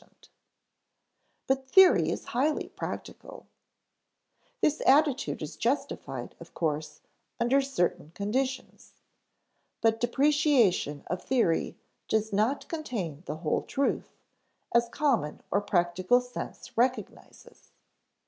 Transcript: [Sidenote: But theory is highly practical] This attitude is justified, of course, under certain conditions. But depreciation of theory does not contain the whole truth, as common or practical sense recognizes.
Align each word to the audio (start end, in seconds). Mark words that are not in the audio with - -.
[Sidenote: 0.01 0.29
But 1.45 1.69
theory 1.69 2.09
is 2.09 2.25
highly 2.33 2.69
practical] 2.69 3.45
This 4.59 4.81
attitude 4.87 5.43
is 5.43 5.55
justified, 5.55 6.33
of 6.39 6.55
course, 6.55 7.01
under 7.39 7.61
certain 7.61 8.09
conditions. 8.15 8.95
But 9.79 9.99
depreciation 9.99 11.03
of 11.05 11.21
theory 11.21 11.77
does 12.07 12.33
not 12.33 12.67
contain 12.67 13.21
the 13.27 13.35
whole 13.45 13.61
truth, 13.61 14.17
as 14.73 14.89
common 14.89 15.41
or 15.51 15.61
practical 15.61 16.19
sense 16.19 16.75
recognizes. 16.75 17.69